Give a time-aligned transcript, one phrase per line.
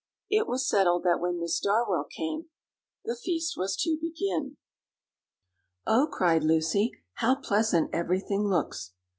[0.31, 2.47] It was settled that when Miss Darwell came,
[3.05, 4.57] the feast was to begin.
[5.85, 8.93] "Oh!" cried Lucy, "how pleasant everything looks!"